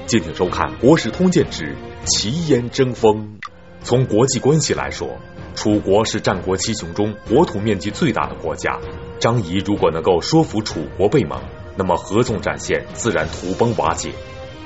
[0.08, 1.74] 敬请收看《国史通鉴之
[2.06, 3.40] 齐燕争锋》。
[3.82, 5.08] 从国际关系来说，
[5.56, 8.82] 楚国是战国七雄中国土面积最大的国家。
[9.22, 11.42] 张仪如果能够说服楚国被盟，
[11.78, 14.12] 那么合纵战线自然土崩瓦解。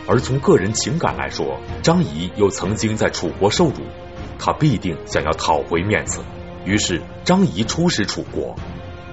[0.10, 3.76] 而从个人情感来说，张仪又曾经在楚国受辱，
[4.40, 6.24] 他必定想要讨回面子。
[6.66, 8.56] 于是张仪出使楚国。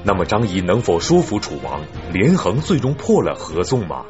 [0.04, 1.82] 那么张仪能否说服楚王，
[2.14, 4.06] 连横最终破了合纵吗？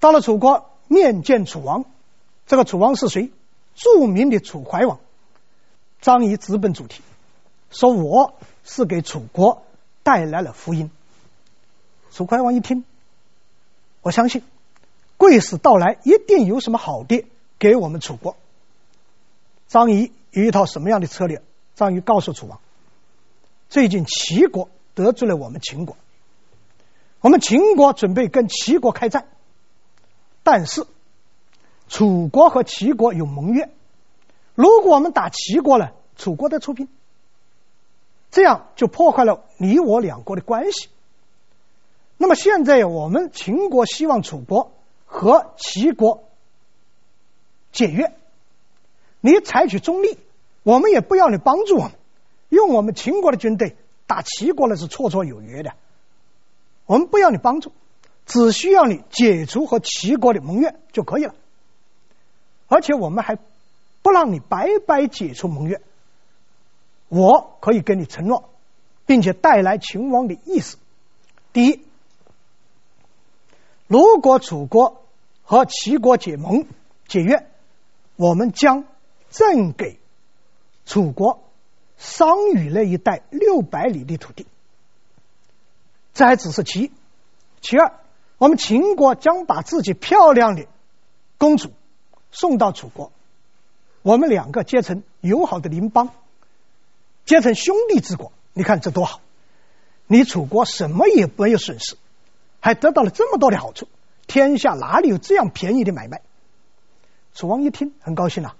[0.00, 1.86] 到了楚国面见楚王，
[2.46, 3.32] 这个楚王是谁？
[3.74, 5.00] 著名的楚怀王。
[6.02, 7.00] 张仪直奔主题，
[7.70, 9.62] 说我是给楚国
[10.02, 10.90] 带来了福音。
[12.10, 12.84] 楚怀王一听，
[14.02, 14.42] 我相信。
[15.22, 17.24] 贵使到来，一定有什么好的
[17.60, 18.36] 给我们楚国。
[19.68, 21.42] 张仪有一套什么样的策略？
[21.76, 22.58] 张仪告诉楚王：
[23.68, 25.96] 最近齐国得罪了我们秦国，
[27.20, 29.28] 我们秦国准备跟齐国开战，
[30.42, 30.88] 但是
[31.86, 33.70] 楚国和齐国有盟约，
[34.56, 36.88] 如果我们打齐国了，楚国得出兵，
[38.32, 40.88] 这样就破坏了你我两国的关系。
[42.16, 44.72] 那么现在我们秦国希望楚国。
[45.12, 46.24] 和齐国
[47.70, 48.14] 解约，
[49.20, 50.16] 你采取中立，
[50.62, 51.92] 我们也不要你帮助我们，
[52.48, 55.74] 用我们秦国的军队打齐国那是绰绰有余的，
[56.86, 57.72] 我们不要你帮助，
[58.24, 61.34] 只需要你解除和齐国的盟约就可以了，
[62.68, 63.36] 而且我们还
[64.00, 65.82] 不让你白白解除盟约，
[67.08, 68.48] 我可以跟你承诺，
[69.04, 70.78] 并且带来秦王的意思。
[71.52, 71.84] 第一，
[73.86, 75.01] 如果楚国。
[75.42, 76.66] 和齐国结盟
[77.06, 77.46] 解约，
[78.16, 78.84] 我们将
[79.28, 79.98] 赠给
[80.86, 81.42] 楚国
[81.98, 84.46] 商于那一带六百里的土地。
[86.14, 86.92] 这还只是其一。
[87.60, 87.92] 其二，
[88.38, 90.66] 我们秦国将把自己漂亮的
[91.38, 91.72] 公主
[92.30, 93.12] 送到楚国，
[94.02, 96.10] 我们两个结成友好的邻邦，
[97.24, 98.32] 结成兄弟之国。
[98.52, 99.20] 你看这多好！
[100.06, 101.96] 你楚国什么也没有损失，
[102.60, 103.88] 还得到了这么多的好处。
[104.32, 106.22] 天下哪里有这样便宜的买卖？
[107.34, 108.56] 楚王一听很高兴啊，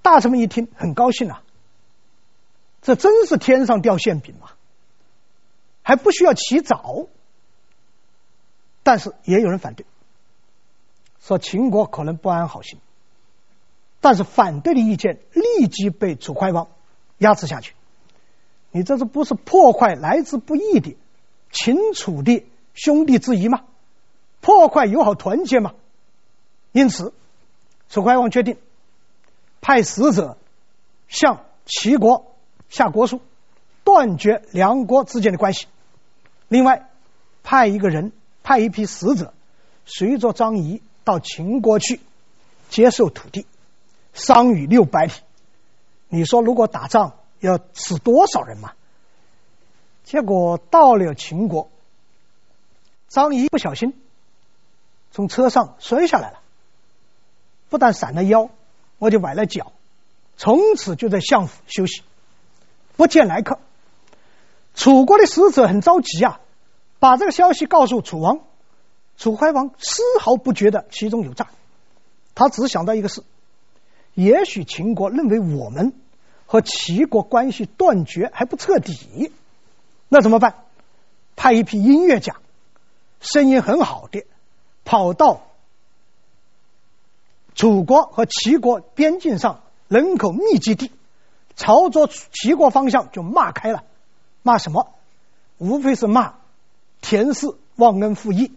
[0.00, 1.42] 大臣们一听很高兴啊，
[2.80, 4.52] 这真是天上掉馅饼嘛，
[5.82, 7.06] 还不需要起早。
[8.82, 9.84] 但是也有人反对，
[11.20, 12.78] 说秦国可能不安好心。
[14.00, 16.68] 但是反对的意见立即被楚怀王
[17.18, 17.74] 压制下去。
[18.70, 20.96] 你这是不是破坏来之不易的
[21.50, 23.64] 秦楚的兄弟之谊吗？
[24.42, 25.72] 破坏友好团结嘛，
[26.72, 27.14] 因此，
[27.88, 28.58] 楚怀王决定
[29.60, 30.36] 派使者
[31.08, 32.34] 向齐国
[32.68, 33.20] 下国书，
[33.84, 35.68] 断绝两国之间的关系。
[36.48, 36.90] 另外，
[37.44, 38.10] 派一个人，
[38.42, 39.32] 派一批使者，
[39.86, 42.00] 随着张仪到秦国去
[42.68, 43.46] 接受土地，
[44.12, 45.12] 商于六百里。
[46.08, 48.72] 你说，如果打仗要死多少人嘛？
[50.02, 51.70] 结果到了秦国，
[53.06, 54.01] 张仪不小心。
[55.12, 56.40] 从车上摔下来了，
[57.68, 58.50] 不但闪了腰，
[58.98, 59.72] 我就崴了脚，
[60.36, 62.02] 从此就在相府休息，
[62.96, 63.58] 不见来客。
[64.74, 66.40] 楚国的使者很着急啊，
[66.98, 68.40] 把这个消息告诉楚王。
[69.18, 71.48] 楚怀王丝毫不觉得其中有诈，
[72.34, 73.22] 他只想到一个事：
[74.14, 75.92] 也许秦国认为我们
[76.46, 79.30] 和齐国关系断绝还不彻底，
[80.08, 80.64] 那怎么办？
[81.36, 82.36] 派一批音乐家，
[83.20, 84.24] 声音很好的。
[84.84, 85.42] 跑到
[87.54, 90.90] 楚国和齐国边境上人口密集地，
[91.54, 93.84] 朝着齐国方向就骂开了。
[94.42, 94.92] 骂什么？
[95.58, 96.34] 无非是骂
[97.00, 98.52] 田氏忘恩负义。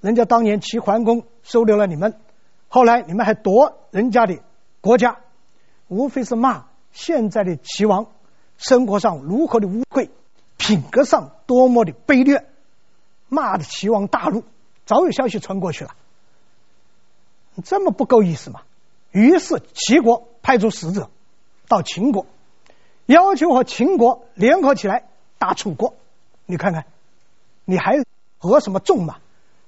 [0.00, 2.14] 人家当年齐桓公收留了你们，
[2.68, 4.38] 后来你们还夺人家的
[4.80, 5.18] 国家，
[5.88, 8.06] 无非是骂现在的齐王
[8.58, 10.10] 生活上如何的污秽，
[10.56, 12.46] 品格上多么的卑劣，
[13.28, 14.44] 骂的齐王大怒。
[14.88, 15.94] 早有消息传过去了，
[17.62, 18.62] 这么不够意思吗？
[19.10, 21.10] 于是齐国派出使者
[21.68, 22.24] 到秦国，
[23.04, 25.94] 要求和秦国联合起来打楚国。
[26.46, 26.86] 你看看，
[27.66, 28.02] 你还
[28.38, 29.18] 合什么纵嘛？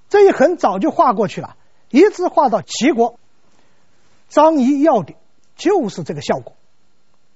[0.08, 1.54] 这一横早就画过去了，
[1.90, 3.18] 一直画到齐国。
[4.30, 5.14] 张仪要的
[5.54, 6.54] 就是这个效果，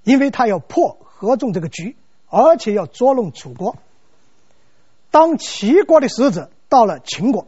[0.01, 1.95] 因为他要破合纵这个局，
[2.29, 3.75] 而且要捉弄楚国。
[5.11, 7.47] 当齐国的使者到了秦国，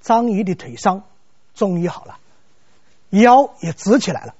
[0.00, 1.04] 张仪的腿伤
[1.54, 2.18] 终于好了，
[3.10, 4.34] 腰也直起来了，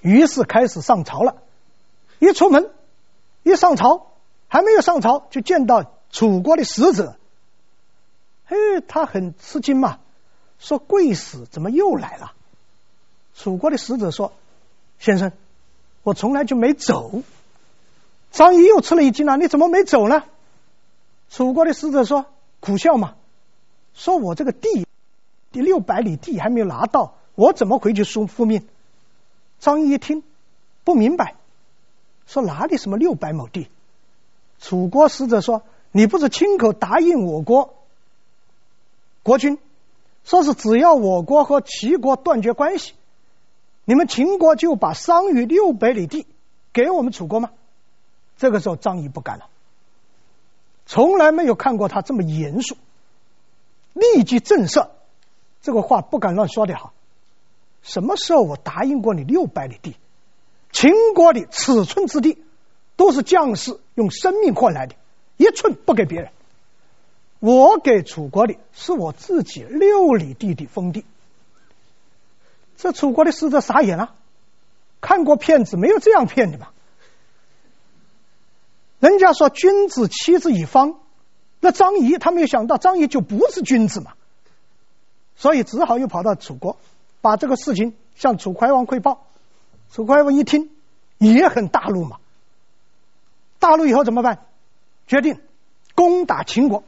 [0.00, 1.36] 于是开始上朝了。
[2.18, 2.70] 一出门，
[3.42, 4.08] 一上朝，
[4.48, 7.16] 还没有上朝，就见到楚国的使者。
[8.46, 10.00] 嘿，他很吃惊嘛，
[10.58, 12.32] 说：“贵使怎么又来了？”
[13.34, 14.32] 楚国的使者说
[15.00, 15.32] ：“先生，
[16.02, 17.22] 我从来就没走。”
[18.32, 20.24] 张仪又吃了一惊啊，你怎么没走呢？
[21.30, 22.26] 楚国的使者说
[22.60, 23.14] ：“苦笑嘛，
[23.94, 24.86] 说我这个地，
[25.52, 28.66] 第六百里地还没有拿到，我怎么回去书复命？”
[29.60, 30.22] 张仪一听，
[30.84, 31.34] 不明白，
[32.26, 33.68] 说哪里什么六百亩地？
[34.60, 37.74] 楚国使者说：“你不是亲口答应我国
[39.22, 39.58] 国君，
[40.24, 42.94] 说是只要我国和齐国断绝关系，
[43.84, 46.26] 你们秦国就把商于六百里地
[46.72, 47.50] 给我们楚国吗？”
[48.38, 49.48] 这个时候，张仪不干了。
[50.86, 52.76] 从来没有看过他这么严肃，
[53.92, 54.90] 立即正色，
[55.62, 56.92] 这个话不敢乱说的哈。
[57.82, 59.96] 什么时候我答应过你六百里地？
[60.72, 62.38] 秦国的尺寸之地，
[62.96, 64.94] 都是将士用生命换来的，
[65.36, 66.30] 一寸不给别人。
[67.38, 71.04] 我给楚国的是我自己六里地的封地。
[72.76, 74.14] 这楚国的使者傻眼了，
[75.00, 76.72] 看过骗子没有这样骗的吧？
[79.00, 81.00] 人家说君子欺之以方，
[81.60, 84.12] 那张仪他没有想到张仪就不是君子嘛，
[85.36, 86.76] 所以只好又跑到楚国，
[87.20, 89.26] 把这个事情向楚怀王汇报。
[89.90, 90.70] 楚怀王一听
[91.18, 92.18] 也很大怒嘛，
[93.58, 94.46] 大怒以后怎么办？
[95.06, 95.40] 决定
[95.94, 96.84] 攻打秦国。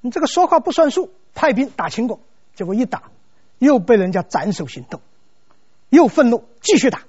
[0.00, 2.20] 你这个说话不算数，派兵打秦国，
[2.54, 3.04] 结果一打
[3.58, 5.00] 又被人家斩首行动，
[5.88, 7.02] 又愤怒继续打，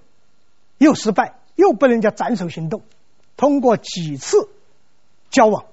[0.78, 1.36] 又失败。
[1.58, 2.84] 又被人家斩首行动，
[3.36, 4.48] 通过几次
[5.32, 5.66] 交往，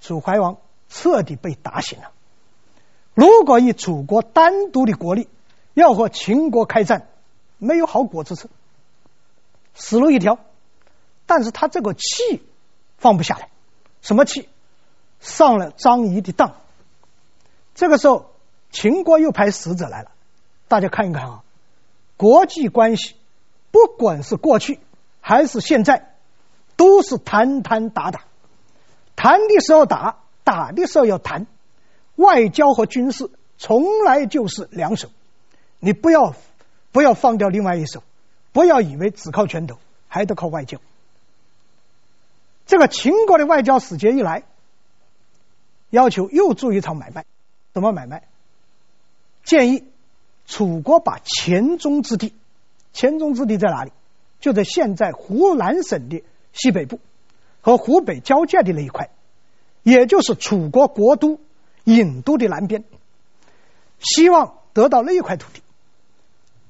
[0.00, 0.56] 楚怀王
[0.88, 2.10] 彻底被打醒了。
[3.20, 5.28] 如果以楚国单独的国力
[5.74, 7.06] 要和秦国开战，
[7.58, 8.48] 没有好果子吃，
[9.74, 10.38] 死路一条。
[11.26, 12.42] 但是他这个气
[12.96, 13.50] 放不下来，
[14.00, 14.48] 什么气？
[15.20, 16.54] 上了张仪的当。
[17.74, 18.30] 这个时候，
[18.70, 20.12] 秦国又派使者来了，
[20.66, 21.42] 大家看一看啊，
[22.16, 23.16] 国际关系，
[23.70, 24.80] 不管是过去。
[25.20, 26.14] 还是现在，
[26.76, 28.24] 都是谈谈打打，
[29.14, 31.46] 谈的时候打，打的时候要谈。
[32.20, 35.08] 外交和军事从来就是两手，
[35.78, 36.34] 你不要
[36.92, 38.02] 不要放掉另外一手，
[38.52, 40.78] 不要以为只靠拳头，还得靠外交。
[42.66, 44.42] 这个秦国的外交使节一来，
[45.88, 47.24] 要求又做一场买卖，
[47.74, 48.22] 什么买卖？
[49.42, 49.84] 建议
[50.46, 52.34] 楚国把黔中之地，
[52.92, 53.92] 黔中之地在哪里？
[54.40, 56.98] 就在现在湖南省的西北部
[57.60, 59.10] 和湖北交界的那一块，
[59.82, 61.40] 也就是楚国国都
[61.84, 62.84] 郢都的南边，
[63.98, 65.62] 希望得到那一块土地。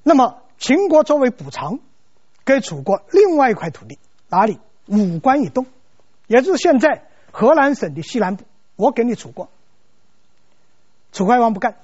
[0.03, 1.79] 那么秦国作为补偿，
[2.45, 4.59] 给楚国另外一块土地，哪里？
[4.87, 5.67] 武关以东，
[6.27, 8.45] 也就是现在河南省的西南部，
[8.77, 9.49] 我给你楚国。
[11.13, 11.77] 楚怀王不干，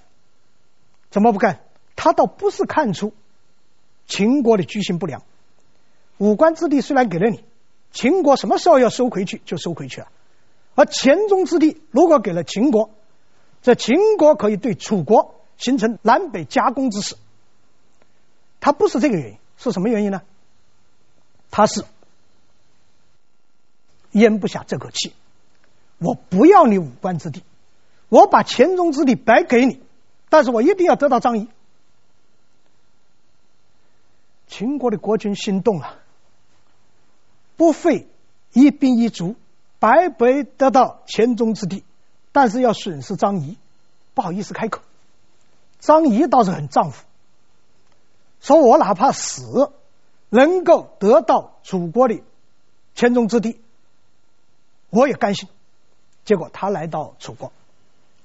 [1.10, 1.60] 怎么不干？
[1.94, 3.12] 他倒不是看出
[4.06, 5.22] 秦国的居心不良。
[6.18, 7.44] 武关之地虽然给了你，
[7.92, 10.08] 秦国什么时候要收回去就收回去了。
[10.74, 12.90] 而黔中之地如果给了秦国，
[13.62, 17.16] 这秦国可以对楚国形成南北夹攻之势。
[18.60, 20.22] 他不是这个原因，是什么原因呢？
[21.50, 21.84] 他是
[24.12, 25.12] 咽不下这口气。
[25.98, 27.42] 我不要你五关之地，
[28.08, 29.80] 我把黔中之地白给你，
[30.28, 31.48] 但是我一定要得到张仪。
[34.46, 35.98] 秦国的国君心动了。
[37.56, 38.06] 不费
[38.52, 39.34] 一兵一卒，
[39.78, 41.84] 白白得到黔中之地，
[42.36, 43.56] 但是要损失张仪，
[44.12, 44.82] 不好意思开口。
[45.80, 47.02] 张仪倒是很丈夫，
[48.42, 49.72] 说我哪怕死，
[50.28, 52.20] 能够得到楚国的
[52.94, 53.58] 黔中之地，
[54.90, 55.48] 我也甘心。
[56.26, 57.52] 结果他来到楚国，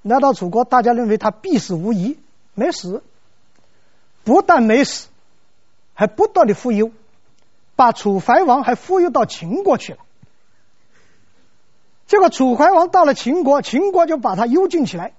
[0.02, 2.20] 来到楚国，大家认为他必死无疑，
[2.54, 3.04] 没死，
[4.26, 5.08] 不但没死，
[5.94, 6.92] 还不断的忽悠。
[7.78, 10.00] 把楚怀王还忽悠到秦国去了，
[12.12, 15.14] 结果楚怀王到了秦国，秦国就把他幽禁起来，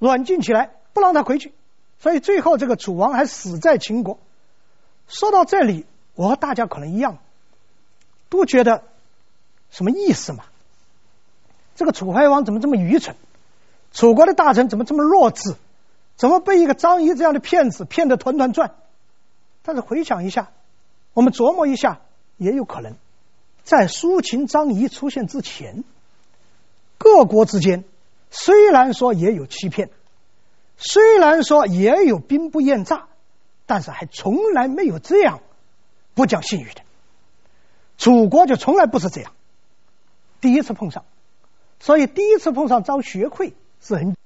[0.00, 1.52] 软禁起来，不让他回去，
[2.00, 4.18] 所以最后这个楚王还死在秦国。
[5.06, 7.18] 说到这里，我和大家可能一样，
[8.28, 8.82] 都觉得
[9.70, 10.46] 什么意思嘛？
[11.76, 13.14] 这个楚怀王怎么这么愚蠢？
[13.92, 15.54] 楚国的大臣怎么这么弱智？
[16.16, 18.74] 怎么被一个张仪这样的骗子骗得团团转？
[19.62, 20.50] 但是回想一下，
[21.14, 22.00] 我们琢磨一下，
[22.36, 22.96] 也有可能，
[23.68, 25.84] 在苏秦、张仪出现之前，
[26.96, 27.84] 各国之间
[28.30, 29.90] 虽然说也有欺骗，
[30.78, 33.08] 虽然说也有兵不厌诈，
[33.66, 35.42] 但是还从来没有这样
[36.14, 36.80] 不讲信誉的。
[37.98, 39.34] 楚国就从来不是这样，
[40.40, 41.04] 第一次碰上，
[41.78, 43.52] 所以第一次碰上遭学会
[43.82, 44.16] 是很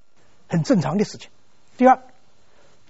[0.47, 1.31] 很正常的事情。
[1.77, 2.01] 第二，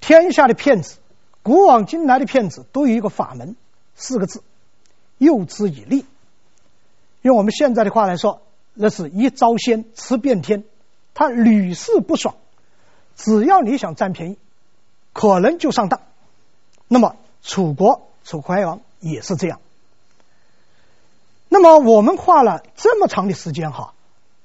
[0.02, 0.98] 天下的骗子，
[1.42, 3.56] 古往今来的骗子都有一个法门，
[3.94, 4.42] 四个字：
[5.16, 6.04] 诱之以利。
[7.22, 8.42] 用我们现在的话来说，
[8.74, 10.64] 那是一招鲜吃遍天，
[11.14, 12.34] 他屡试不爽，
[13.16, 14.38] 只要你想占便宜，
[15.12, 16.00] 可能就上当。
[16.88, 19.60] 那么楚国楚怀王也是这样。
[21.48, 23.94] 那么我们花了这么长的时间哈，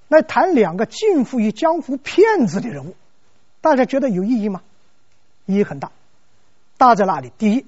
[0.08, 2.96] 来谈两个近乎于江湖骗子的人物。
[3.62, 4.62] 大家觉得有意义吗？
[5.46, 5.92] 意义很大，
[6.78, 7.32] 大在哪里？
[7.38, 7.66] 第一，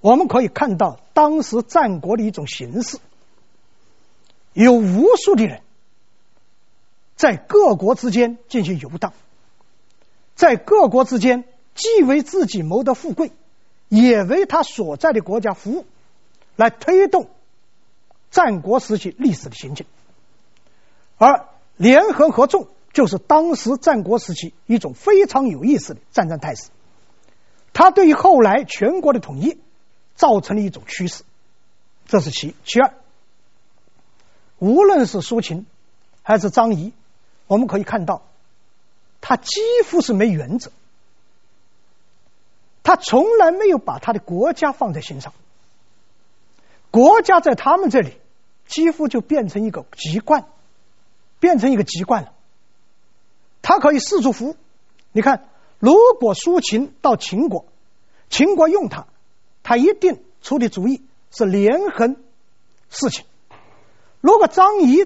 [0.00, 2.98] 我们可以看到当时战国的一种形势，
[4.52, 5.62] 有无数的人
[7.16, 9.12] 在各国之间进行游荡，
[10.34, 11.44] 在各国之间
[11.74, 13.32] 既为自己谋得富贵，
[13.88, 15.86] 也为他所在的国家服务，
[16.56, 17.30] 来推动
[18.30, 19.86] 战国时期历史的行进，
[21.18, 21.46] 而
[21.76, 22.68] 联合合纵。
[22.92, 26.68] 就是当时战国时期一种非常有意思的战争态势，
[27.72, 29.56] 它对于后来全国的统一
[30.14, 31.22] 造成了一种趋势，
[32.06, 32.54] 这是其。
[32.66, 32.92] 其二，
[34.62, 35.66] 无论是苏秦
[36.22, 36.92] 还是张仪，
[37.48, 38.22] 我们可以看到，
[39.20, 39.60] 他几
[39.90, 40.70] 乎是没原则，
[42.84, 45.34] 他从来没有把他的国家放在心上，
[46.92, 48.12] 国家在他们这里
[48.68, 50.46] 几乎就变成一个籍贯，
[51.40, 52.32] 变成一个籍贯了。
[53.62, 54.56] 他可以四处服务。
[55.10, 55.48] 你看，
[55.80, 57.66] 如果苏秦到秦国，
[58.30, 59.08] 秦国用他，
[59.64, 61.02] 他一定出的主意
[61.32, 62.14] 是连横
[62.90, 63.24] 事情；
[64.22, 65.04] 如果张仪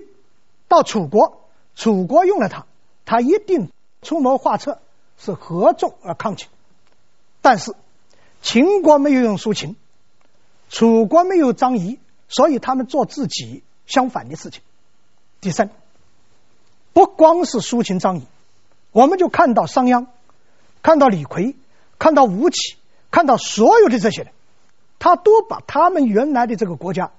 [0.68, 2.66] 到楚国，楚国用了他，
[3.06, 4.80] 他一定出谋划策
[5.18, 6.48] 是合纵而抗秦。
[7.40, 7.74] 但是
[8.42, 9.74] 秦国没有用苏秦，
[10.68, 11.98] 楚国没有张仪，
[12.28, 14.60] 所以他们做自己相反的事情。
[15.40, 15.70] 第三，
[16.92, 18.22] 不光是苏秦、张仪。
[18.92, 20.08] 我们就看到商鞅，
[20.82, 21.56] 看到李逵，
[21.98, 22.76] 看到吴起，
[23.10, 24.32] 看到所有的这些人，
[24.98, 27.12] 他都把他们原来的这个国家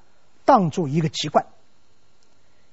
[0.46, 1.48] 当作一个籍贯。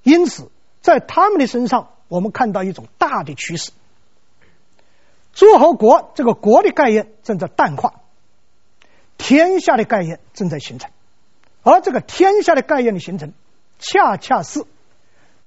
[0.05, 0.51] 因此，
[0.81, 3.73] 在他们的身上，我们看到一种大的趋势：
[5.33, 7.95] 诸侯国这个国的概念正在淡化，
[9.19, 10.91] 天下的概念正在形成。
[11.63, 13.33] 而这个天下的概念的形成，
[13.79, 14.65] 恰恰是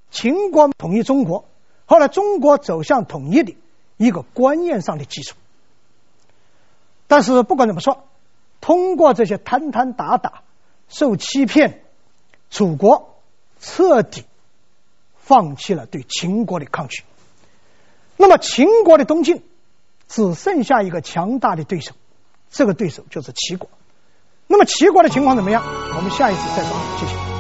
[0.10, 1.45] 秦国统一中国。
[1.86, 3.55] 后来，中国走向统一的
[3.95, 5.38] 一个观念上的基础。
[7.08, 8.03] 但是，不管怎么说，
[8.60, 10.41] 通过这些摊摊打打、
[10.89, 11.84] 受欺骗，
[12.49, 13.16] 楚国
[13.60, 14.26] 彻底
[15.28, 17.03] 放弃了对秦国的抗拒。
[18.15, 19.43] 那么，秦国的东晋
[20.07, 21.91] 只剩下一个强大的对手，
[22.49, 23.69] 这个对手就是齐国。
[24.47, 25.61] 那么，齐国的情况怎么样？
[25.97, 26.71] 我们下一次再说。
[26.97, 27.36] 谢谢。